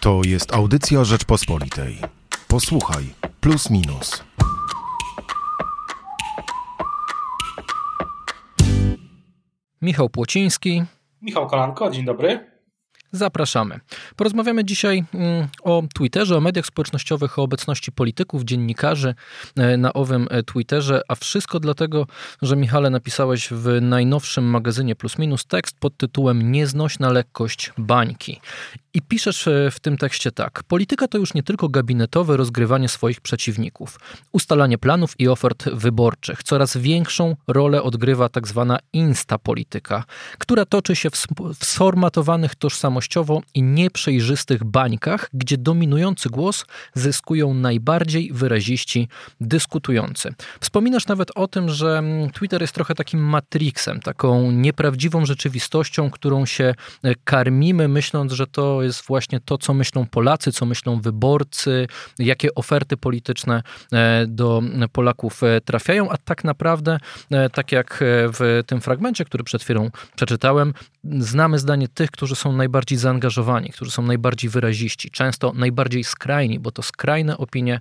To 0.00 0.20
jest 0.26 0.54
audycja 0.54 1.04
Rzeczpospolitej. 1.04 1.98
Posłuchaj, 2.48 3.04
plus 3.40 3.70
minus. 3.70 4.24
Michał 9.82 10.08
Płociński. 10.08 10.82
Michał 11.22 11.46
Kolanko, 11.46 11.90
dzień 11.90 12.04
dobry. 12.04 12.50
Zapraszamy. 13.12 13.80
Porozmawiamy 14.20 14.64
dzisiaj 14.64 15.04
mm, 15.14 15.48
o 15.62 15.82
Twitterze, 15.94 16.36
o 16.36 16.40
mediach 16.40 16.66
społecznościowych, 16.66 17.38
o 17.38 17.42
obecności 17.42 17.92
polityków, 17.92 18.44
dziennikarzy 18.44 19.14
e, 19.56 19.76
na 19.76 19.92
owym 19.92 20.26
e, 20.30 20.42
Twitterze, 20.42 21.00
a 21.08 21.14
wszystko 21.14 21.60
dlatego, 21.60 22.06
że 22.42 22.56
Michale 22.56 22.90
napisałeś 22.90 23.48
w 23.50 23.78
najnowszym 23.80 24.44
magazynie 24.44 24.96
Plus 24.96 25.18
Minus 25.18 25.46
tekst 25.46 25.76
pod 25.80 25.96
tytułem 25.96 26.52
Nieznośna 26.52 27.12
lekkość 27.12 27.72
bańki. 27.78 28.40
I 28.94 29.02
piszesz 29.02 29.48
e, 29.48 29.70
w 29.70 29.80
tym 29.80 29.96
tekście 29.96 30.32
tak. 30.32 30.62
Polityka 30.62 31.08
to 31.08 31.18
już 31.18 31.34
nie 31.34 31.42
tylko 31.42 31.68
gabinetowe 31.68 32.36
rozgrywanie 32.36 32.88
swoich 32.88 33.20
przeciwników, 33.20 34.00
ustalanie 34.32 34.78
planów 34.78 35.14
i 35.20 35.28
ofert 35.28 35.68
wyborczych. 35.68 36.42
Coraz 36.42 36.76
większą 36.76 37.36
rolę 37.48 37.82
odgrywa 37.82 38.28
tak 38.28 38.48
zwana 38.48 38.78
instapolityka, 38.92 40.04
która 40.38 40.64
toczy 40.64 40.96
się 40.96 41.10
w 41.10 41.16
sformatowanych 41.64 42.54
tożsamościowo 42.54 43.42
i 43.54 43.62
nieprzejrzystych 44.10 44.64
bańkach, 44.64 45.28
gdzie 45.34 45.58
dominujący 45.58 46.28
głos 46.28 46.64
zyskują 46.94 47.54
najbardziej 47.54 48.30
wyraziści 48.32 49.08
dyskutujący. 49.40 50.34
Wspominasz 50.60 51.06
nawet 51.06 51.30
o 51.34 51.48
tym, 51.48 51.68
że 51.68 51.98
mm, 51.98 52.30
Twitter 52.30 52.60
jest 52.60 52.72
trochę 52.72 52.94
takim 52.94 53.20
matrixem, 53.20 54.00
taką 54.00 54.50
nieprawdziwą 54.50 55.26
rzeczywistością, 55.26 56.10
którą 56.10 56.46
się 56.46 56.74
e, 57.02 57.14
karmimy, 57.24 57.88
myśląc, 57.88 58.32
że 58.32 58.46
to 58.46 58.82
jest 58.82 59.06
właśnie 59.06 59.40
to, 59.40 59.58
co 59.58 59.74
myślą 59.74 60.06
Polacy, 60.06 60.52
co 60.52 60.66
myślą 60.66 61.00
wyborcy, 61.00 61.86
jakie 62.18 62.54
oferty 62.54 62.96
polityczne 62.96 63.62
e, 63.92 64.26
do 64.26 64.62
Polaków 64.92 65.42
e, 65.42 65.60
trafiają, 65.60 66.10
a 66.10 66.16
tak 66.16 66.44
naprawdę, 66.44 66.98
tak 67.52 67.72
jak 67.72 68.04
w 68.38 68.62
tym 68.66 68.80
fragmencie, 68.80 69.24
który 69.24 69.44
przed 69.44 69.62
chwilą 69.62 69.90
przeczytałem, 70.16 70.74
znamy 71.04 71.58
zdanie 71.58 71.88
tych, 71.88 72.10
którzy 72.10 72.36
są 72.36 72.52
najbardziej 72.52 72.98
zaangażowani, 72.98 73.70
którzy 73.70 73.90
są 73.90 73.99
najbardziej 74.02 74.50
wyraziści, 74.50 75.10
często 75.10 75.52
najbardziej 75.52 76.04
skrajni, 76.04 76.58
bo 76.58 76.70
to 76.70 76.82
skrajne 76.82 77.38
opinie 77.38 77.80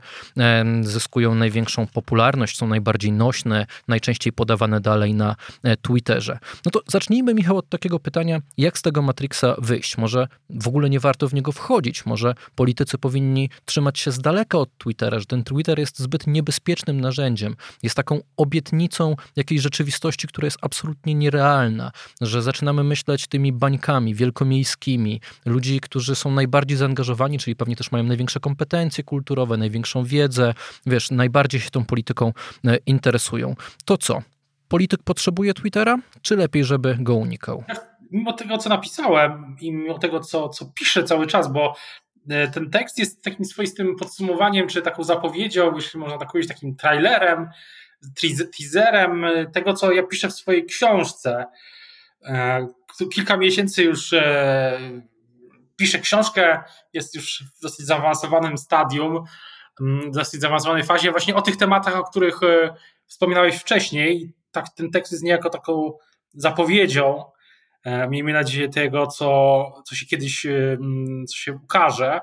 zyskują 0.82 1.36
największą 1.36 1.88
popularność, 1.88 2.58
są 2.58 2.68
najbardziej 2.68 3.12
nośne, 3.12 3.66
najczęściej 3.88 4.34
podawane 4.34 4.82
dalej 4.82 5.14
na 5.14 5.36
Twitterze. 5.82 6.40
No 6.66 6.72
to 6.72 6.82
zacznijmy, 6.88 7.34
Michał, 7.34 7.58
od 7.58 7.70
takiego 7.70 8.00
pytania, 8.00 8.42
jak 8.58 8.78
z 8.78 8.82
tego 8.82 9.02
Matrixa 9.02 9.56
wyjść? 9.58 9.98
Może 9.98 10.28
w 10.50 10.68
ogóle 10.68 10.90
nie 10.90 11.00
warto 11.00 11.28
w 11.28 11.34
niego 11.34 11.52
wchodzić. 11.52 12.06
Może 12.06 12.36
politycy 12.56 12.98
powinni 12.98 13.50
trzymać 13.66 14.00
się 14.00 14.12
z 14.12 14.20
daleka 14.20 14.58
od 14.58 14.78
Twittera, 14.78 15.20
że 15.20 15.26
ten 15.26 15.44
Twitter 15.44 15.80
jest 15.80 16.00
zbyt 16.00 16.28
niebezpiecznym 16.28 17.02
narzędziem. 17.02 17.56
Jest 17.84 17.96
taką 17.96 18.20
obietnicą 18.38 19.16
jakiejś 19.36 19.62
rzeczywistości, 19.62 20.28
która 20.28 20.46
jest 20.46 20.58
absolutnie 20.62 21.14
nierealna, 21.14 21.92
że 22.22 22.42
zaczynamy 22.42 22.84
myśleć 22.84 23.28
tymi 23.28 23.54
bańkami 23.54 24.16
wielkomiejskimi, 24.16 25.22
ludzi, 25.46 25.80
którzy 25.80 25.99
są 26.08 26.32
najbardziej 26.32 26.78
zaangażowani, 26.78 27.40
czyli 27.40 27.56
pewnie 27.56 27.76
też 27.76 27.92
mają 27.92 28.04
największe 28.04 28.40
kompetencje 28.40 29.04
kulturowe, 29.04 29.58
największą 29.58 30.04
wiedzę, 30.04 30.54
wiesz, 30.86 31.12
najbardziej 31.12 31.62
się 31.62 31.70
tą 31.70 31.86
polityką 31.86 32.34
e, 32.68 32.78
interesują. 32.86 33.56
To 33.86 33.98
co? 33.98 34.22
Polityk 34.68 35.04
potrzebuje 35.04 35.54
Twittera, 35.54 35.98
czy 36.22 36.36
lepiej, 36.36 36.64
żeby 36.64 36.98
go 37.00 37.16
unikał? 37.16 37.64
mimo 38.12 38.34
tego, 38.34 38.58
co 38.58 38.70
napisałem 38.70 39.56
i 39.62 39.72
mimo 39.72 40.00
tego, 40.00 40.20
co, 40.20 40.50
co 40.50 40.66
piszę 40.76 41.04
cały 41.04 41.28
czas, 41.28 41.52
bo 41.52 41.76
e, 42.30 42.48
ten 42.48 42.70
tekst 42.70 43.00
jest 43.00 43.24
takim 43.24 43.46
swoistym 43.46 43.96
podsumowaniem, 43.96 44.68
czy 44.68 44.82
taką 44.82 45.04
zapowiedzią, 45.04 45.76
jeśli 45.76 46.00
można 46.00 46.18
tak 46.18 46.32
powiedzieć, 46.32 46.54
takim 46.54 46.76
trailerem, 46.76 47.50
teaserem 48.58 49.26
tego, 49.54 49.74
co 49.74 49.92
ja 49.92 50.04
piszę 50.04 50.28
w 50.28 50.34
swojej 50.34 50.66
książce. 50.66 51.46
E, 52.24 52.68
kilka 53.14 53.38
miesięcy 53.38 53.84
już 53.84 54.14
e, 55.80 55.86
piszę 55.86 56.00
książkę, 56.00 56.64
jest 56.94 57.16
już 57.16 57.44
w 57.58 57.62
dosyć 57.62 57.86
zaawansowanym 57.86 58.58
stadium, 58.58 59.24
w 59.80 60.12
dosyć 60.12 60.42
zaawansowanej 60.42 60.84
fazie, 60.84 61.12
właśnie 61.12 61.36
o 61.36 61.42
tych 61.42 61.58
tematach, 61.58 61.96
o 61.96 62.04
których 62.04 62.40
wspominałeś 63.08 63.56
wcześniej. 63.56 64.34
Tak, 64.52 64.66
ten 64.70 64.92
tekst 64.92 65.12
jest 65.12 65.24
niejako 65.24 65.50
taką 65.50 65.92
zapowiedzią 66.34 67.24
E, 67.84 68.10
miejmy 68.10 68.34
nadzieję 68.34 68.70
tego, 68.70 69.08
co, 69.08 69.82
co 69.86 69.96
się 69.96 70.06
kiedyś 70.06 70.46
e, 70.46 70.78
co 71.28 71.36
się 71.36 71.54
ukaże. 71.54 72.20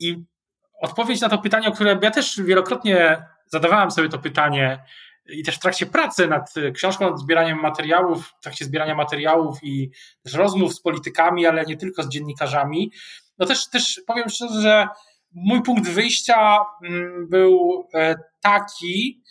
I 0.00 0.24
odpowiedź 0.82 1.20
na 1.20 1.28
to 1.28 1.38
pytanie, 1.38 1.68
o 1.68 1.72
które 1.72 1.98
ja 2.02 2.10
też 2.10 2.40
wielokrotnie 2.42 3.26
zadawałem 3.46 3.90
sobie 3.90 4.08
to 4.08 4.18
pytanie 4.18 4.84
i 5.28 5.42
też 5.42 5.56
w 5.56 5.60
trakcie 5.60 5.86
pracy 5.86 6.28
nad 6.28 6.54
książką, 6.74 7.10
nad 7.10 7.20
zbieraniem 7.20 7.60
materiałów, 7.60 8.34
w 8.38 8.42
trakcie 8.42 8.64
zbierania 8.64 8.94
materiałów 8.94 9.58
i 9.62 9.90
też 10.22 10.34
rozmów 10.34 10.74
z 10.74 10.80
politykami, 10.80 11.46
ale 11.46 11.64
nie 11.64 11.76
tylko 11.76 12.02
z 12.02 12.08
dziennikarzami, 12.08 12.92
no 13.38 13.46
też, 13.46 13.70
też 13.70 14.00
powiem 14.06 14.28
szczerze, 14.28 14.60
że 14.60 14.88
mój 15.32 15.62
punkt 15.62 15.88
wyjścia 15.88 16.58
był 17.28 17.84
e, 17.94 18.14
taki, 18.40 19.22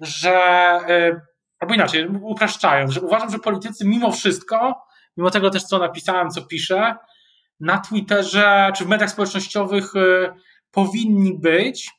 że 0.00 0.40
albo 1.60 1.74
inaczej, 1.74 2.08
upraszczając, 2.08 2.92
że 2.92 3.00
uważam, 3.00 3.30
że 3.30 3.38
politycy 3.38 3.86
mimo 3.86 4.12
wszystko, 4.12 4.82
mimo 5.16 5.30
tego 5.30 5.50
też, 5.50 5.62
co 5.62 5.78
napisałem, 5.78 6.30
co 6.30 6.42
piszę, 6.42 6.96
na 7.60 7.78
Twitterze 7.78 8.72
czy 8.76 8.84
w 8.84 8.88
mediach 8.88 9.10
społecznościowych 9.10 9.96
y, 9.96 10.28
powinni 10.70 11.38
być 11.38 11.90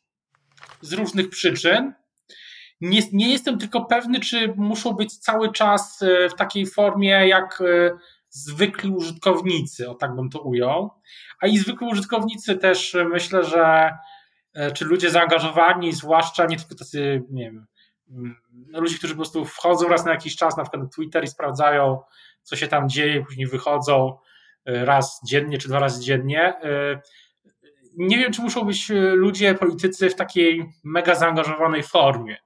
z 0.81 0.93
różnych 0.93 1.29
przyczyn. 1.29 1.93
Nie, 2.81 3.01
nie 3.13 3.31
jestem 3.31 3.57
tylko 3.57 3.85
pewny, 3.85 4.19
czy 4.19 4.53
muszą 4.57 4.93
być 4.93 5.17
cały 5.17 5.51
czas 5.51 6.01
y, 6.01 6.29
w 6.29 6.35
takiej 6.35 6.65
formie 6.65 7.27
jak 7.27 7.61
y, 7.61 7.91
zwykli 8.29 8.89
użytkownicy, 8.89 9.89
o 9.89 9.95
tak 9.95 10.15
bym 10.15 10.29
to 10.29 10.39
ujął. 10.41 10.89
A 11.41 11.47
i 11.47 11.57
zwykli 11.57 11.87
użytkownicy 11.87 12.57
też 12.57 12.97
myślę, 13.09 13.43
że 13.43 13.91
czy 14.73 14.85
ludzie 14.85 15.09
zaangażowani, 15.09 15.93
zwłaszcza 15.93 16.45
nie 16.45 16.57
tylko 16.57 16.75
tacy, 16.75 17.23
nie 17.29 17.43
wiem, 17.43 17.67
no, 18.51 18.79
ludzi, 18.79 18.97
którzy 18.97 19.13
po 19.13 19.17
prostu 19.17 19.45
wchodzą 19.45 19.87
raz 19.87 20.05
na 20.05 20.11
jakiś 20.11 20.35
czas 20.35 20.57
na 20.57 20.63
przykład 20.63 20.83
na 20.83 20.89
Twitter 20.89 21.23
i 21.23 21.27
sprawdzają, 21.27 21.99
co 22.43 22.55
się 22.55 22.67
tam 22.67 22.89
dzieje, 22.89 23.25
później 23.25 23.47
wychodzą 23.47 24.17
e, 24.65 24.85
raz 24.85 25.21
dziennie 25.25 25.57
czy 25.57 25.67
dwa 25.67 25.79
razy 25.79 26.03
dziennie. 26.03 26.53
E, 26.63 27.01
nie 27.97 28.17
wiem, 28.17 28.33
czy 28.33 28.41
muszą 28.41 28.65
być 28.65 28.91
e, 28.91 28.93
ludzie, 28.95 29.55
politycy 29.55 30.09
w 30.09 30.15
takiej 30.15 30.65
mega 30.83 31.15
zaangażowanej 31.15 31.83
formie. 31.83 32.37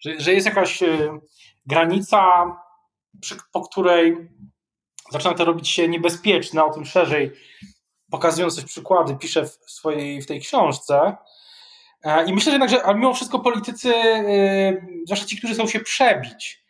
Że, 0.00 0.20
że 0.20 0.32
jest 0.32 0.46
jakaś 0.46 0.82
granica, 1.66 2.44
po 3.52 3.60
której 3.60 4.16
zaczyna 5.10 5.34
to 5.34 5.44
robić 5.44 5.68
się 5.68 5.88
niebezpieczne, 5.88 6.64
o 6.64 6.72
tym 6.72 6.84
szerzej 6.84 7.32
pokazując 8.10 8.56
też 8.56 8.64
przykłady, 8.64 9.16
piszę 9.16 9.46
w 9.46 9.70
swojej 9.70 10.22
w 10.22 10.26
tej 10.26 10.40
książce, 10.40 11.16
E, 12.02 12.26
I 12.26 12.32
myślę 12.32 12.52
że 12.52 12.58
jednak, 12.58 12.70
że 12.70 12.94
mimo 12.94 13.14
wszystko 13.14 13.38
politycy, 13.38 13.94
e, 13.94 14.86
zwłaszcza 15.04 15.26
ci, 15.26 15.38
którzy 15.38 15.54
chcą 15.54 15.66
się 15.66 15.80
przebić, 15.80 16.64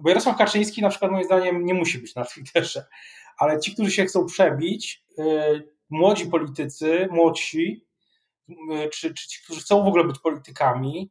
bo 0.00 0.08
Jarosław 0.08 0.36
Kaczyński 0.36 0.82
na 0.82 0.88
przykład 0.88 1.12
moim 1.12 1.24
zdaniem 1.24 1.66
nie 1.66 1.74
musi 1.74 1.98
być 1.98 2.14
na 2.14 2.24
Twitterze, 2.24 2.86
ale 3.38 3.60
ci, 3.60 3.74
którzy 3.74 3.90
się 3.90 4.04
chcą 4.04 4.26
przebić, 4.26 5.04
e, 5.18 5.60
młodzi 5.90 6.26
politycy, 6.26 7.08
młodsi, 7.10 7.86
czy, 8.92 9.14
czy 9.14 9.28
ci, 9.28 9.42
którzy 9.44 9.60
chcą 9.60 9.84
w 9.84 9.88
ogóle 9.88 10.04
być 10.04 10.18
politykami, 10.18 11.10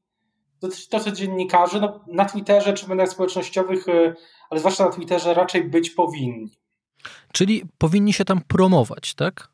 to, 0.60 0.68
to 0.90 1.00
co 1.00 1.12
dziennikarze 1.12 1.80
no, 1.80 2.06
na 2.08 2.26
Twitterze 2.26 2.74
czy 2.74 2.86
w 2.86 2.90
mediach 2.90 3.10
społecznościowych, 3.10 3.86
ale 4.50 4.60
zwłaszcza 4.60 4.86
na 4.86 4.92
Twitterze 4.92 5.34
raczej 5.34 5.64
być 5.64 5.90
powinni. 5.90 6.50
Czyli 7.34 7.64
powinni 7.78 8.14
się 8.14 8.26
tam 8.26 8.42
promować, 8.42 9.14
tak? 9.16 9.50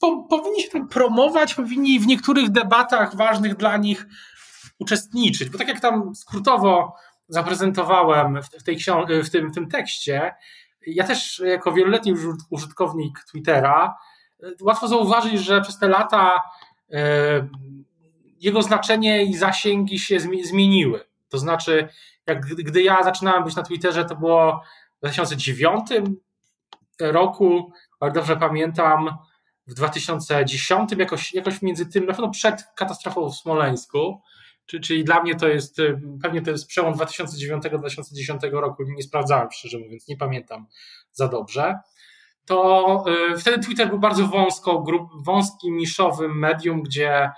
po, 0.00 0.22
powinni 0.22 0.62
się 0.62 0.70
tam 0.70 0.88
promować, 0.88 1.54
powinni 1.54 2.00
w 2.00 2.06
niektórych 2.06 2.50
debatach 2.50 3.16
ważnych 3.16 3.56
dla 3.56 3.76
nich 3.76 4.06
uczestniczyć. 4.78 5.50
Bo 5.50 5.58
tak 5.58 5.68
jak 5.68 5.80
tam 5.80 6.14
skrótowo 6.14 6.94
zaprezentowałem 7.28 8.42
w, 8.42 8.62
tej 8.62 8.78
w, 9.24 9.30
tym, 9.30 9.50
w 9.50 9.54
tym 9.54 9.68
tekście, 9.68 10.34
ja 10.86 11.04
też 11.04 11.42
jako 11.44 11.72
wieloletni 11.72 12.14
użytkownik 12.50 13.24
Twittera, 13.30 13.94
łatwo 14.60 14.88
zauważyć, 14.88 15.40
że 15.40 15.60
przez 15.60 15.78
te 15.78 15.88
lata 15.88 16.34
e, 16.92 17.48
jego 18.40 18.62
znaczenie 18.62 19.24
i 19.24 19.34
zasięgi 19.34 19.98
się 19.98 20.20
zmieniły. 20.20 21.04
To 21.28 21.38
znaczy, 21.38 21.88
jak 22.26 22.46
gdy 22.46 22.82
ja 22.82 23.02
zaczynałem 23.02 23.44
być 23.44 23.56
na 23.56 23.62
Twitterze, 23.62 24.04
to 24.04 24.16
było 24.16 24.62
w 24.96 24.98
2009 24.98 25.86
roku, 27.00 27.72
ale 28.00 28.12
dobrze 28.12 28.36
pamiętam, 28.36 29.10
w 29.66 29.74
2010, 29.74 30.92
jakoś, 30.98 31.34
jakoś 31.34 31.62
między 31.62 31.86
tym, 31.86 32.06
na 32.06 32.12
pewno 32.12 32.30
przed 32.30 32.64
katastrofą 32.76 33.30
w 33.30 33.36
Smoleńsku, 33.36 34.20
czyli 34.66 35.04
dla 35.04 35.22
mnie 35.22 35.34
to 35.34 35.48
jest, 35.48 35.78
y, 35.78 36.00
pewnie 36.22 36.42
to 36.42 36.50
jest 36.50 36.66
przełom 36.66 36.94
2009-2010 36.94 38.50
roku, 38.52 38.82
nie 38.82 39.02
sprawdzałem 39.02 39.48
szczerze 39.52 39.78
mówiąc, 39.78 40.08
nie 40.08 40.16
pamiętam 40.16 40.66
za 41.12 41.28
dobrze. 41.28 41.78
to 42.46 43.04
wtedy 43.38 43.58
Twitter 43.58 43.88
był 43.88 43.98
bardzo 43.98 44.26
wąsko, 44.26 44.82
grup, 44.82 45.10
wąskim, 45.24 45.76
niszowym 45.76 46.38
medium, 46.38 46.82
gdzie 46.82 47.30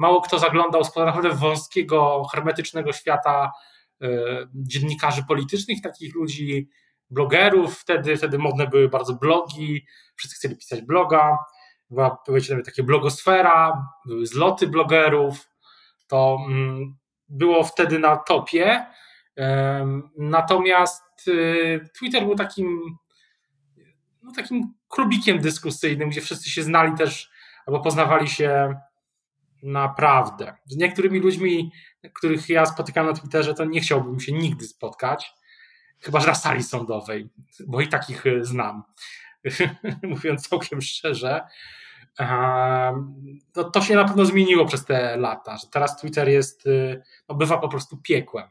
mało 0.00 0.20
kto 0.20 0.38
zaglądał 0.38 0.84
z 0.84 0.96
naprawdę 0.96 1.30
wąskiego, 1.30 2.24
hermetycznego 2.32 2.92
świata 2.92 3.52
dziennikarzy 4.54 5.24
politycznych, 5.28 5.82
takich 5.82 6.14
ludzi, 6.14 6.68
blogerów. 7.10 7.78
Wtedy, 7.78 8.16
wtedy 8.16 8.38
modne 8.38 8.66
były 8.66 8.88
bardzo 8.88 9.14
blogi, 9.14 9.86
wszyscy 10.16 10.36
chcieli 10.36 10.56
pisać 10.56 10.82
bloga. 10.82 11.38
Była, 11.90 12.18
powiedzmy, 12.26 12.54
nawet 12.54 12.66
takie 12.66 12.82
blogosfera, 12.82 13.86
były 14.06 14.26
zloty 14.26 14.66
blogerów. 14.66 15.48
To 16.06 16.38
mm, 16.46 16.96
było 17.28 17.64
wtedy 17.64 17.98
na 17.98 18.16
topie. 18.16 18.86
Natomiast 20.18 21.28
y, 21.28 21.88
Twitter 21.98 22.24
był 22.24 22.34
takim, 22.34 22.96
no, 24.22 24.32
takim 24.36 24.74
klubikiem 24.88 25.38
dyskusyjnym, 25.38 26.10
gdzie 26.10 26.20
wszyscy 26.20 26.50
się 26.50 26.62
znali 26.62 26.96
też 26.96 27.30
albo 27.66 27.80
poznawali 27.80 28.28
się 28.28 28.74
naprawdę. 29.62 30.54
Z 30.66 30.76
niektórymi 30.76 31.18
ludźmi, 31.18 31.72
których 32.12 32.48
ja 32.48 32.66
spotykam 32.66 33.06
na 33.06 33.12
Twitterze, 33.12 33.54
to 33.54 33.64
nie 33.64 33.80
chciałbym 33.80 34.20
się 34.20 34.32
nigdy 34.32 34.64
spotkać, 34.64 35.34
chyba 36.00 36.20
że 36.20 36.26
na 36.26 36.34
sali 36.34 36.62
sądowej, 36.62 37.28
bo 37.66 37.80
i 37.80 37.88
takich 37.88 38.26
y, 38.26 38.44
znam, 38.44 38.82
mówiąc 40.02 40.48
całkiem 40.48 40.80
szczerze. 40.80 41.40
To, 43.52 43.64
to 43.64 43.80
się 43.80 43.94
na 43.94 44.04
pewno 44.04 44.24
zmieniło 44.24 44.66
przez 44.66 44.84
te 44.84 45.16
lata, 45.16 45.56
że 45.56 45.66
teraz 45.70 46.00
Twitter 46.00 46.28
jest, 46.28 46.66
y, 46.66 47.02
no, 47.28 47.34
bywa 47.34 47.58
po 47.58 47.68
prostu 47.68 47.96
piekłem. 47.96 48.48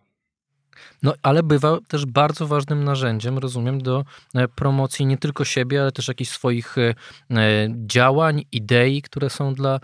No, 1.03 1.13
ale 1.23 1.43
bywa 1.43 1.77
też 1.87 2.05
bardzo 2.05 2.47
ważnym 2.47 2.83
narzędziem, 2.83 3.37
rozumiem, 3.37 3.81
do 3.81 4.05
e, 4.35 4.47
promocji 4.47 5.05
nie 5.05 5.17
tylko 5.17 5.45
siebie, 5.45 5.81
ale 5.81 5.91
też 5.91 6.07
jakichś 6.07 6.31
swoich 6.31 6.77
e, 6.77 6.81
e, 7.31 7.67
działań, 7.87 8.45
idei, 8.51 9.01
które 9.01 9.29
są 9.29 9.53
dla 9.53 9.79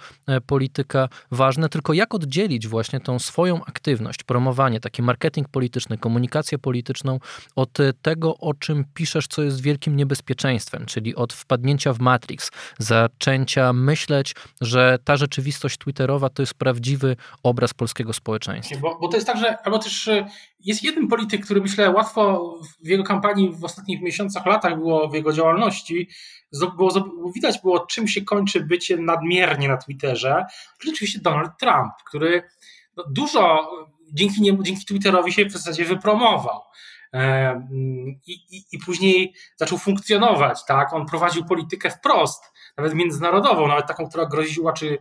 polityka 0.46 1.10
ważne. 1.32 1.70
Tylko 1.70 1.94
jak 1.94 2.16
oddzielić 2.16 2.68
właśnie 2.68 3.00
tą 3.00 3.20
swoją 3.20 3.66
aktywność, 3.66 4.24
promowanie, 4.24 4.80
taki 4.80 5.02
marketing 5.02 5.50
polityczny, 5.50 5.98
komunikację 5.98 6.58
polityczną 6.58 7.20
od 7.56 7.78
tego, 8.02 8.38
o 8.38 8.54
czym 8.54 8.86
piszesz, 8.94 9.28
co 9.28 9.42
jest 9.44 9.62
wielkim 9.62 9.96
niebezpieczeństwem, 9.96 10.86
czyli 10.86 11.16
od 11.16 11.34
wpadnięcia 11.34 11.94
w 11.94 12.00
Matrix, 12.00 12.52
zaczęcia 12.80 13.74
myśleć, 13.74 14.36
że 14.62 15.00
ta 15.04 15.18
rzeczywistość 15.18 15.78
twitterowa 15.78 16.30
to 16.30 16.42
jest 16.42 16.54
prawdziwy 16.54 17.16
obraz 17.44 17.74
polskiego 17.74 18.14
społeczeństwa. 18.14 18.78
Bo, 18.82 19.00
bo 19.00 19.08
to 19.08 19.18
jest 19.18 19.28
tak, 19.28 19.38
że 19.38 19.58
albo 19.62 19.80
też 19.80 20.10
jest 20.66 20.75
jeden 20.84 21.08
polityk, 21.08 21.46
który 21.46 21.62
myślę 21.62 21.92
łatwo 21.92 22.54
w 22.84 22.88
jego 22.88 23.04
kampanii 23.04 23.52
w 23.52 23.64
ostatnich 23.64 24.02
miesiącach, 24.02 24.46
latach 24.46 24.78
było 24.78 25.10
w 25.10 25.14
jego 25.14 25.34
działalności, 25.34 26.10
było, 26.78 26.92
widać 27.36 27.62
było, 27.62 27.80
czym 27.80 28.08
się 28.08 28.22
kończy 28.22 28.62
bycie 28.62 28.98
nadmiernie 28.98 29.68
na 29.68 29.78
Twitterze, 29.78 30.46
czyli 30.80 30.94
oczywiście 30.94 31.20
Donald 31.20 31.52
Trump, 31.60 31.94
który 32.06 32.44
no, 32.98 33.04
dużo 33.10 33.70
dzięki 34.14 34.42
niemu, 34.42 34.64
dzięki 34.64 34.86
Twitterowi 34.86 35.34
się 35.34 35.46
w 35.46 35.52
zasadzie 35.52 35.86
wypromował. 35.86 36.62
E, 37.14 37.68
I, 38.28 38.34
i, 38.34 38.64
I 38.72 38.80
później 38.86 39.34
zaczął 39.56 39.78
funkcjonować, 39.78 40.66
tak? 40.66 40.94
On 40.94 41.06
prowadził 41.06 41.46
politykę 41.46 41.90
wprost, 41.90 42.44
nawet 42.78 42.94
międzynarodową, 42.94 43.68
nawet 43.68 43.88
taką, 43.88 44.10
która 44.10 44.26
groziła, 44.26 44.74
czy 44.74 44.98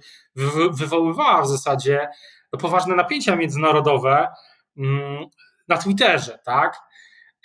wywoływała 0.71 1.43
w 1.43 1.49
zasadzie 1.49 2.09
no, 2.53 2.59
poważne 2.59 2.97
napięcia 2.97 3.37
międzynarodowe. 3.37 4.29
Na 5.69 5.79
Twitterze, 5.79 6.39
tak? 6.45 6.81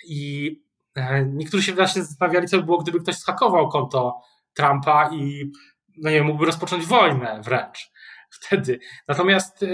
I 0.04 0.50
e, 0.94 1.24
niektórzy 1.24 1.62
się 1.62 1.72
właśnie 1.72 2.02
zastanawiali, 2.02 2.48
co 2.48 2.56
by 2.56 2.62
było, 2.62 2.78
gdyby 2.78 3.00
ktoś 3.00 3.16
schakował 3.16 3.68
konto 3.68 4.20
Trumpa 4.54 5.10
i 5.12 5.52
no 5.98 6.10
nie 6.10 6.22
mógłby 6.22 6.46
rozpocząć 6.46 6.86
wojnę 6.86 7.40
wręcz 7.44 7.90
wtedy. 8.30 8.80
Natomiast 9.08 9.62
e, 9.62 9.66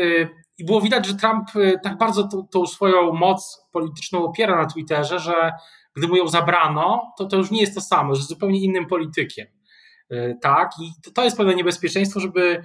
i 0.58 0.64
było 0.64 0.80
widać, 0.80 1.06
że 1.06 1.14
Trump 1.14 1.48
e, 1.56 1.78
tak 1.78 1.98
bardzo 1.98 2.28
tą, 2.28 2.46
tą 2.46 2.66
swoją 2.66 3.12
moc 3.12 3.66
polityczną 3.72 4.24
opiera 4.24 4.56
na 4.56 4.66
Twitterze, 4.66 5.18
że 5.18 5.52
gdy 5.96 6.08
mu 6.08 6.16
ją 6.16 6.28
zabrano, 6.28 7.12
to 7.18 7.26
to 7.26 7.36
już 7.36 7.50
nie 7.50 7.60
jest 7.60 7.74
to 7.74 7.80
samo, 7.80 8.14
że 8.14 8.18
jest 8.18 8.28
zupełnie 8.28 8.60
innym 8.60 8.86
politykiem. 8.86 9.46
Tak, 10.42 10.70
i 10.80 10.90
to, 11.04 11.10
to 11.10 11.24
jest 11.24 11.36
pewne 11.36 11.54
niebezpieczeństwo, 11.54 12.20
żeby 12.20 12.64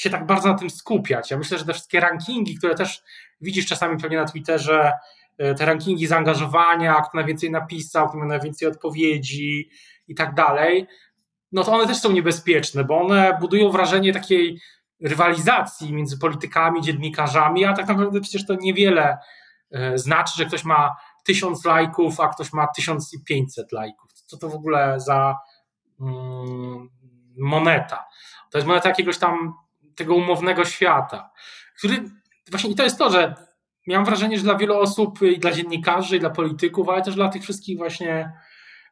się 0.00 0.10
tak 0.10 0.26
bardzo 0.26 0.48
na 0.48 0.54
tym 0.54 0.70
skupiać. 0.70 1.30
Ja 1.30 1.38
myślę, 1.38 1.58
że 1.58 1.64
te 1.64 1.72
wszystkie 1.72 2.00
rankingi, 2.00 2.58
które 2.58 2.74
też 2.74 3.02
widzisz 3.40 3.66
czasami 3.66 4.00
pewnie 4.00 4.16
na 4.16 4.24
Twitterze, 4.24 4.92
E, 5.40 5.54
te 5.54 5.64
rankingi 5.66 6.06
zaangażowania, 6.06 6.94
kto 6.94 7.10
najwięcej 7.14 7.50
napisał, 7.50 8.08
kto 8.08 8.18
ma 8.18 8.26
najwięcej 8.26 8.68
odpowiedzi 8.68 9.70
i 10.08 10.14
tak 10.14 10.34
dalej, 10.34 10.86
no 11.52 11.64
to 11.64 11.72
one 11.72 11.86
też 11.86 11.96
są 11.96 12.12
niebezpieczne, 12.12 12.84
bo 12.84 13.00
one 13.00 13.38
budują 13.40 13.70
wrażenie 13.70 14.12
takiej 14.12 14.60
rywalizacji 15.02 15.92
między 15.92 16.18
politykami, 16.18 16.82
dziennikarzami, 16.82 17.64
a 17.64 17.72
tak 17.72 17.88
naprawdę 17.88 18.20
przecież 18.20 18.46
to 18.46 18.54
niewiele 18.54 19.18
e, 19.70 19.98
znaczy, 19.98 20.32
że 20.36 20.44
ktoś 20.44 20.64
ma 20.64 20.96
tysiąc 21.24 21.64
lajków, 21.64 22.20
a 22.20 22.28
ktoś 22.28 22.52
ma 22.52 22.66
1500 22.66 23.72
lajków. 23.72 24.12
Co 24.12 24.36
to 24.36 24.48
w 24.48 24.54
ogóle 24.54 25.00
za 25.00 25.36
mm, 26.00 26.90
moneta? 27.38 28.04
To 28.50 28.58
jest 28.58 28.68
moneta 28.68 28.88
jakiegoś 28.88 29.18
tam 29.18 29.54
tego 29.96 30.14
umownego 30.14 30.64
świata, 30.64 31.30
który 31.78 32.04
właśnie 32.50 32.70
i 32.70 32.74
to 32.74 32.84
jest 32.84 32.98
to, 32.98 33.10
że 33.10 33.34
miałem 33.86 34.04
wrażenie, 34.04 34.36
że 34.36 34.42
dla 34.42 34.56
wielu 34.56 34.78
osób, 34.78 35.22
i 35.22 35.38
dla 35.38 35.52
dziennikarzy, 35.52 36.16
i 36.16 36.20
dla 36.20 36.30
polityków, 36.30 36.88
ale 36.88 37.02
też 37.02 37.14
dla 37.14 37.28
tych 37.28 37.42
wszystkich 37.42 37.78
właśnie 37.78 38.32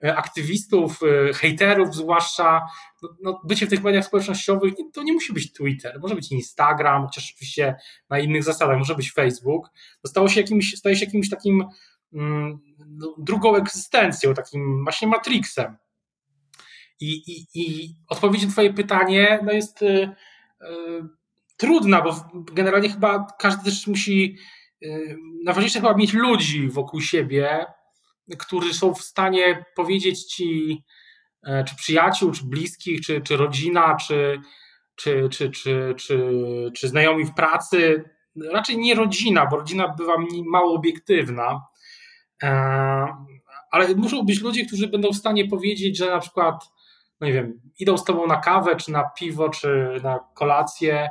e, 0.04 0.16
aktywistów, 0.16 1.00
e, 1.02 1.32
hejterów 1.34 1.94
zwłaszcza, 1.94 2.66
no, 3.02 3.08
no, 3.22 3.40
bycie 3.44 3.66
w 3.66 3.70
tych 3.70 3.82
mediach 3.82 4.04
społecznościowych 4.04 4.74
to 4.92 5.02
nie 5.02 5.12
musi 5.12 5.32
być 5.32 5.52
Twitter, 5.52 5.98
może 6.00 6.14
być 6.14 6.32
Instagram, 6.32 7.06
chociaż 7.06 7.32
oczywiście 7.34 7.76
na 8.10 8.18
innych 8.18 8.44
zasadach, 8.44 8.78
może 8.78 8.94
być 8.94 9.12
Facebook. 9.12 9.68
To 10.02 10.08
stało 10.08 10.28
się 10.28 10.40
jakimś, 10.40 10.76
staje 10.76 10.96
się 10.96 11.04
jakimś 11.04 11.30
takim 11.30 11.64
mm, 12.12 12.58
no, 12.88 13.14
drugą 13.18 13.56
egzystencją, 13.56 14.34
takim 14.34 14.82
właśnie 14.84 15.08
Matrixem. 15.08 15.76
I, 17.00 17.12
i, 17.32 17.46
i 17.54 17.94
odpowiedź 18.08 18.42
na 18.42 18.50
twoje 18.50 18.72
pytanie 18.72 19.40
no 19.44 19.52
jest 19.52 19.82
y, 19.82 20.10
trudna, 21.56 22.02
bo 22.02 22.30
generalnie 22.52 22.88
chyba 22.88 23.26
każdy 23.38 23.64
też 23.64 23.86
musi 23.86 24.36
najważniejsze 25.44 25.80
chyba 25.80 25.94
mieć 25.94 26.12
ludzi 26.12 26.68
wokół 26.68 27.00
siebie, 27.00 27.66
którzy 28.38 28.74
są 28.74 28.94
w 28.94 29.02
stanie 29.02 29.64
powiedzieć 29.76 30.24
ci, 30.24 30.82
e, 31.42 31.64
czy 31.64 31.76
przyjaciół, 31.76 32.32
czy 32.32 32.44
bliskich, 32.44 33.00
czy, 33.00 33.20
czy 33.20 33.36
rodzina, 33.36 33.96
czy, 33.96 34.40
czy, 34.96 35.28
czy, 35.30 35.50
czy, 35.50 35.94
czy, 35.98 36.32
czy 36.76 36.88
znajomi 36.88 37.24
w 37.24 37.34
pracy, 37.34 38.04
raczej 38.52 38.78
nie 38.78 38.94
rodzina, 38.94 39.46
bo 39.46 39.56
rodzina 39.56 39.88
bywa 39.88 40.14
mało 40.46 40.74
obiektywna, 40.74 41.60
e, 42.42 42.48
ale 43.70 43.94
muszą 43.94 44.22
być 44.22 44.40
ludzie, 44.40 44.66
którzy 44.66 44.88
będą 44.88 45.12
w 45.12 45.16
stanie 45.16 45.48
powiedzieć, 45.48 45.98
że 45.98 46.10
na 46.10 46.18
przykład, 46.18 46.64
no 47.20 47.26
nie 47.26 47.32
wiem, 47.32 47.60
idą 47.78 47.98
z 47.98 48.04
tobą 48.04 48.26
na 48.26 48.36
kawę, 48.36 48.76
czy 48.76 48.92
na 48.92 49.04
piwo, 49.04 49.48
czy 49.48 50.00
na 50.02 50.18
kolację 50.34 51.10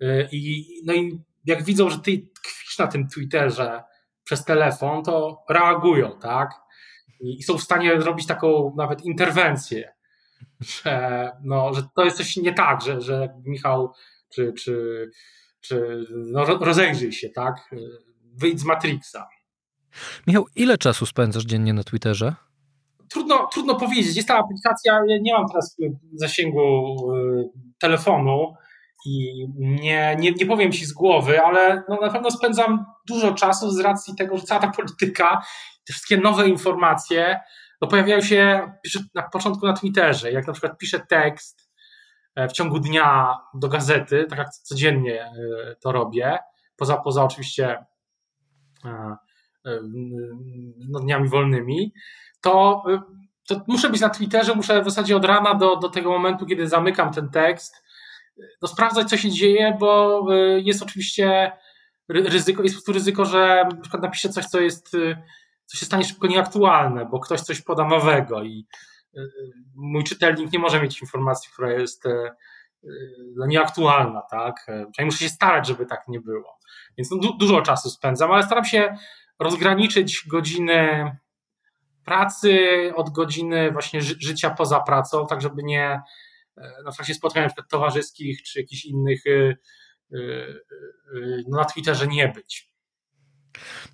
e, 0.00 0.28
i, 0.32 0.66
no 0.84 0.94
i 0.94 1.20
jak 1.44 1.62
widzą, 1.62 1.90
że 1.90 1.98
ty 1.98 2.28
tkwisz 2.34 2.78
na 2.78 2.86
tym 2.86 3.08
Twitterze 3.08 3.82
przez 4.24 4.44
telefon, 4.44 5.04
to 5.04 5.44
reagują, 5.48 6.18
tak? 6.18 6.50
I 7.20 7.42
są 7.42 7.58
w 7.58 7.62
stanie 7.62 8.00
zrobić 8.00 8.26
taką 8.26 8.74
nawet 8.76 9.04
interwencję, 9.04 9.92
że, 10.60 11.30
no, 11.42 11.74
że 11.74 11.82
to 11.96 12.04
jest 12.04 12.16
coś 12.16 12.36
nie 12.36 12.52
tak, 12.52 12.82
że, 12.82 13.00
że 13.00 13.28
Michał, 13.44 13.92
czy, 14.34 14.52
czy, 14.52 15.06
czy 15.60 16.04
no, 16.10 16.44
rozejrzyj 16.44 17.12
się, 17.12 17.28
tak? 17.28 17.70
Wyjdź 18.34 18.60
z 18.60 18.64
Matrixa. 18.64 19.28
Michał, 20.26 20.46
ile 20.56 20.78
czasu 20.78 21.06
spędzasz 21.06 21.44
dziennie 21.44 21.72
na 21.72 21.84
Twitterze? 21.84 22.34
Trudno, 23.14 23.48
trudno 23.52 23.74
powiedzieć. 23.74 24.16
Jest 24.16 24.28
ta 24.28 24.38
aplikacja, 24.38 25.00
ja 25.08 25.18
nie 25.20 25.32
mam 25.32 25.48
teraz 25.48 25.76
zasięgu 26.14 26.96
y, 27.14 27.48
telefonu, 27.78 28.54
i 29.06 29.46
nie, 29.58 30.16
nie, 30.18 30.32
nie 30.32 30.46
powiem 30.46 30.72
ci 30.72 30.86
z 30.86 30.92
głowy, 30.92 31.42
ale 31.42 31.82
no 31.88 31.98
na 32.00 32.10
pewno 32.10 32.30
spędzam 32.30 32.84
dużo 33.08 33.34
czasu 33.34 33.70
z 33.70 33.80
racji 33.80 34.14
tego, 34.14 34.36
że 34.36 34.42
cała 34.42 34.60
ta 34.60 34.70
polityka, 34.70 35.42
te 35.86 35.92
wszystkie 35.92 36.16
nowe 36.16 36.48
informacje 36.48 37.40
no 37.80 37.88
pojawiają 37.88 38.20
się 38.20 38.72
na 39.14 39.22
początku 39.22 39.66
na 39.66 39.72
Twitterze. 39.72 40.32
Jak 40.32 40.46
na 40.46 40.52
przykład 40.52 40.78
piszę 40.78 41.00
tekst 41.08 41.70
e, 42.34 42.48
w 42.48 42.52
ciągu 42.52 42.78
dnia 42.78 43.36
do 43.54 43.68
gazety, 43.68 44.26
tak 44.30 44.38
jak 44.38 44.48
codziennie 44.50 45.22
e, 45.22 45.30
to 45.80 45.92
robię, 45.92 46.38
poza, 46.76 46.96
poza 46.96 47.24
oczywiście 47.24 47.84
e, 48.84 49.16
no, 50.88 51.00
dniami 51.00 51.28
wolnymi, 51.28 51.92
to, 52.40 52.82
to 53.48 53.60
muszę 53.68 53.90
być 53.90 54.00
na 54.00 54.10
Twitterze, 54.10 54.54
muszę 54.54 54.82
w 54.82 54.84
zasadzie 54.84 55.16
od 55.16 55.24
rana 55.24 55.54
do, 55.54 55.76
do 55.76 55.88
tego 55.88 56.10
momentu, 56.10 56.46
kiedy 56.46 56.68
zamykam 56.68 57.12
ten 57.12 57.30
tekst, 57.30 57.84
no, 58.62 58.68
sprawdzać, 58.68 59.08
co 59.08 59.16
się 59.16 59.30
dzieje, 59.30 59.76
bo 59.80 60.20
jest 60.56 60.82
oczywiście 60.82 61.52
ryzyko, 62.08 62.62
jest 62.62 62.74
po 62.74 62.78
prostu 62.78 62.92
ryzyko, 62.92 63.24
że 63.24 63.64
na 63.70 63.80
przykład 63.80 64.02
napiszę 64.02 64.28
coś, 64.28 64.46
co 64.46 64.60
jest, 64.60 64.90
co 65.64 65.76
się 65.76 65.86
stanie 65.86 66.04
szybko 66.04 66.26
nieaktualne, 66.26 67.06
bo 67.06 67.20
ktoś 67.20 67.40
coś 67.40 67.60
poda 67.60 67.88
nowego 67.88 68.42
i 68.42 68.66
mój 69.74 70.04
czytelnik 70.04 70.52
nie 70.52 70.58
może 70.58 70.82
mieć 70.82 71.00
informacji, 71.00 71.50
która 71.52 71.72
jest 71.72 72.04
no, 73.36 73.46
nieaktualna, 73.46 74.22
tak? 74.30 74.56
Przynajmniej 74.64 75.04
muszę 75.04 75.18
się 75.18 75.28
starać, 75.28 75.66
żeby 75.66 75.86
tak 75.86 76.08
nie 76.08 76.20
było. 76.20 76.58
Więc 76.98 77.10
no, 77.10 77.16
du 77.16 77.36
dużo 77.36 77.62
czasu 77.62 77.90
spędzam, 77.90 78.32
ale 78.32 78.42
staram 78.42 78.64
się 78.64 78.96
rozgraniczyć 79.38 80.24
godziny 80.28 81.10
pracy 82.04 82.92
od 82.94 83.10
godziny 83.10 83.70
właśnie 83.72 84.02
ży 84.02 84.14
życia 84.18 84.50
poza 84.50 84.80
pracą, 84.80 85.26
tak 85.26 85.40
żeby 85.40 85.62
nie 85.62 86.00
na 86.84 86.92
trakcie 86.92 87.14
spotkań 87.14 87.48
towarzyskich 87.70 88.42
czy 88.42 88.60
jakichś 88.60 88.84
innych 88.84 89.22
no, 91.48 91.58
na 91.58 91.64
Twitterze 91.64 92.06
nie 92.06 92.28
być. 92.28 92.73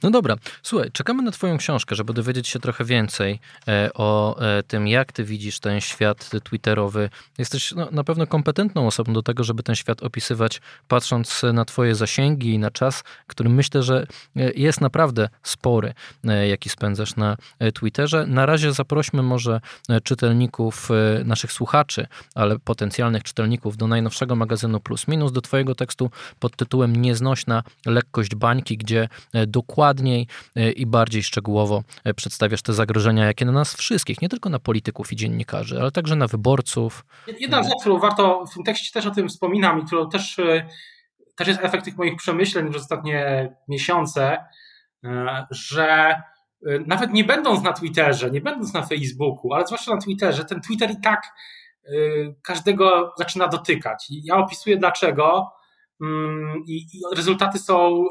No 0.02 0.10
dobra, 0.10 0.36
słuchaj, 0.62 0.90
czekamy 0.92 1.22
na 1.22 1.30
Twoją 1.30 1.58
książkę, 1.58 1.94
żeby 1.94 2.12
dowiedzieć 2.12 2.48
się 2.48 2.58
trochę 2.58 2.84
więcej 2.84 3.40
e, 3.68 3.90
o 3.94 4.40
e, 4.40 4.62
tym, 4.62 4.88
jak 4.88 5.12
Ty 5.12 5.24
widzisz 5.24 5.60
ten 5.60 5.80
świat 5.80 6.30
Twitterowy. 6.44 7.10
Jesteś 7.38 7.72
no, 7.72 7.88
na 7.90 8.04
pewno 8.04 8.26
kompetentną 8.26 8.86
osobą 8.86 9.12
do 9.12 9.22
tego, 9.22 9.44
żeby 9.44 9.62
ten 9.62 9.74
świat 9.74 10.02
opisywać, 10.02 10.60
patrząc 10.88 11.42
na 11.52 11.64
Twoje 11.64 11.94
zasięgi 11.94 12.54
i 12.54 12.58
na 12.58 12.70
czas, 12.70 13.04
który 13.26 13.50
myślę, 13.50 13.82
że 13.82 14.06
e, 14.36 14.52
jest 14.52 14.80
naprawdę 14.80 15.28
spory, 15.42 15.94
jaki 16.48 16.68
spędzasz 16.68 17.16
na 17.16 17.36
Twitterze. 17.74 18.26
Na 18.26 18.46
razie 18.46 18.72
zaprośmy 18.72 19.22
może 19.22 19.60
czytelników, 20.04 20.88
naszych 21.24 21.52
słuchaczy, 21.52 22.06
ale 22.34 22.58
potencjalnych 22.58 23.22
czytelników 23.22 23.76
do 23.76 23.86
najnowszego 23.86 24.36
magazynu 24.36 24.80
Plus 24.80 25.08
Minus, 25.08 25.32
do 25.32 25.40
Twojego 25.40 25.74
tekstu 25.74 26.10
pod 26.38 26.56
tytułem 26.56 26.96
Nieznośna 26.96 27.62
lekkość 27.86 28.34
bańki, 28.34 28.76
gdzie 28.76 29.08
dokładniej 29.50 30.26
e, 30.56 30.70
i 30.70 30.86
bardziej 30.86 31.22
szczegółowo 31.22 31.82
e, 32.04 32.14
przedstawiasz 32.14 32.62
te 32.62 32.72
zagrożenia, 32.72 33.26
jakie 33.26 33.44
na 33.44 33.52
nas 33.52 33.74
wszystkich, 33.74 34.22
nie 34.22 34.28
tylko 34.28 34.50
na 34.50 34.58
polityków 34.58 35.12
i 35.12 35.16
dziennikarzy, 35.16 35.80
ale 35.80 35.90
także 35.90 36.16
na 36.16 36.26
wyborców. 36.26 37.04
Jedna 37.40 37.62
rzecz, 37.62 37.72
którą 37.80 37.98
warto 37.98 38.44
w 38.46 38.54
tym 38.54 38.64
tekście 38.64 38.92
też 38.92 39.06
o 39.06 39.10
tym 39.10 39.28
wspominam 39.28 39.80
i 39.80 39.84
którą 39.84 40.08
też, 40.08 40.38
e, 40.38 40.66
też 41.36 41.48
jest 41.48 41.60
efekt 41.62 41.84
tych 41.84 41.96
moich 41.96 42.16
przemyśleń 42.16 42.70
przez 42.70 42.82
ostatnie 42.82 43.48
miesiące, 43.68 44.44
że 45.50 46.14
nawet 46.86 47.12
nie 47.12 47.24
będąc 47.24 47.62
na 47.62 47.72
Twitterze, 47.72 48.30
nie 48.30 48.40
będąc 48.40 48.74
na 48.74 48.82
Facebooku, 48.82 49.52
ale 49.52 49.66
zwłaszcza 49.66 49.94
na 49.94 50.00
Twitterze, 50.00 50.44
ten 50.44 50.60
Twitter 50.60 50.90
i 50.90 51.00
tak 51.00 51.22
każdego 52.42 53.14
zaczyna 53.18 53.48
dotykać. 53.48 54.06
Ja 54.10 54.36
opisuję 54.36 54.76
dlaczego. 54.76 55.52
Mm, 56.00 56.64
I, 56.66 56.86
rezultaty 57.16 57.58
są 57.58 58.04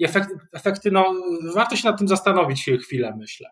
i 0.00 0.04
efekty, 0.04 0.34
efekty, 0.52 0.90
no, 0.90 1.14
warto 1.54 1.76
się 1.76 1.88
nad 1.88 1.98
tym 1.98 2.08
zastanowić 2.08 2.70
chwilę, 2.82 3.14
myślę. 3.18 3.48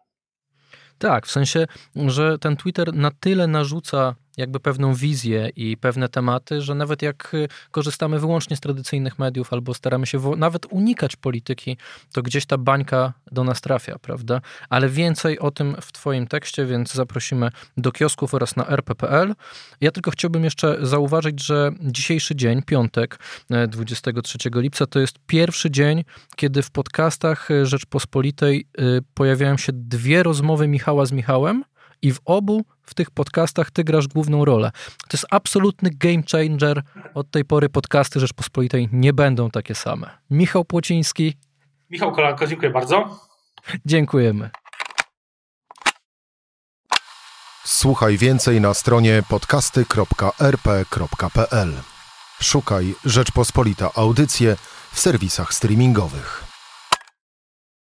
Tak, 0.98 1.26
w 1.26 1.30
sensie, 1.30 1.66
że 2.06 2.38
ten 2.38 2.56
Twitter 2.56 2.94
na 2.94 3.10
tyle 3.10 3.46
narzuca 3.46 4.14
jakby 4.38 4.60
pewną 4.60 4.94
wizję 4.94 5.50
i 5.56 5.76
pewne 5.76 6.08
tematy, 6.08 6.60
że 6.60 6.74
nawet 6.74 7.02
jak 7.02 7.34
y, 7.34 7.48
korzystamy 7.70 8.18
wyłącznie 8.18 8.56
z 8.56 8.60
tradycyjnych 8.60 9.18
mediów 9.18 9.52
albo 9.52 9.74
staramy 9.74 10.06
się 10.06 10.18
nawet 10.36 10.66
unikać 10.70 11.16
polityki, 11.16 11.76
to 12.12 12.22
gdzieś 12.22 12.46
ta 12.46 12.58
bańka 12.58 13.12
do 13.32 13.44
nas 13.44 13.60
trafia, 13.60 13.98
prawda? 13.98 14.40
Ale 14.68 14.88
więcej 14.88 15.38
o 15.38 15.50
tym 15.50 15.76
w 15.80 15.92
Twoim 15.92 16.26
tekście, 16.26 16.66
więc 16.66 16.94
zaprosimy 16.94 17.50
do 17.76 17.92
kiosków 17.92 18.34
oraz 18.34 18.56
na 18.56 18.66
rp.pl. 18.66 19.34
Ja 19.80 19.90
tylko 19.90 20.10
chciałbym 20.10 20.44
jeszcze 20.44 20.78
zauważyć, 20.82 21.44
że 21.44 21.72
dzisiejszy 21.80 22.36
dzień, 22.36 22.62
piątek, 22.62 23.18
23 23.68 24.38
e, 24.56 24.60
lipca, 24.60 24.86
to 24.86 25.00
jest 25.00 25.16
pierwszy 25.26 25.70
dzień, 25.70 26.04
kiedy 26.36 26.62
w 26.62 26.70
podcastach 26.70 27.50
e, 27.50 27.66
Rzeczpospolitej 27.66 28.66
e, 28.78 28.82
pojawiają 29.14 29.56
się 29.56 29.72
dwie 29.72 30.22
rozmowy 30.22 30.68
Michała 30.68 31.06
z 31.06 31.12
Michałem 31.12 31.64
i 32.02 32.12
w 32.12 32.20
obu 32.24 32.64
w 32.88 32.94
tych 32.94 33.10
podcastach 33.10 33.70
ty 33.70 33.84
grasz 33.84 34.08
główną 34.08 34.44
rolę. 34.44 34.70
To 34.98 35.08
jest 35.12 35.26
absolutny 35.30 35.90
game 35.90 36.22
changer. 36.32 36.82
Od 37.14 37.30
tej 37.30 37.44
pory 37.44 37.68
podcasty 37.68 38.20
Rzeczpospolitej 38.20 38.88
nie 38.92 39.12
będą 39.12 39.50
takie 39.50 39.74
same. 39.74 40.18
Michał 40.30 40.64
Płociński. 40.64 41.34
Michał 41.90 42.12
Kolanko, 42.12 42.46
dziękuję 42.46 42.70
bardzo. 42.70 43.20
Dziękujemy. 43.86 44.50
Słuchaj 47.64 48.18
więcej 48.18 48.60
na 48.60 48.74
stronie 48.74 49.22
podcasty.rp.pl. 49.28 51.72
Szukaj 52.40 52.94
Rzeczpospolita 53.04 53.90
Audycje 53.94 54.56
w 54.92 55.00
serwisach 55.00 55.54
streamingowych. 55.54 56.47